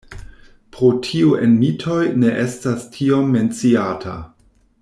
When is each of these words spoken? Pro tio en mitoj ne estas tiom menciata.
Pro 0.77 0.87
tio 1.07 1.35
en 1.47 1.53
mitoj 1.59 1.99
ne 2.23 2.33
estas 2.47 2.89
tiom 2.97 3.31
menciata. 3.37 4.19